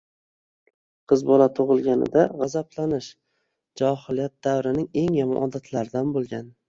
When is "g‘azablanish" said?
2.39-3.09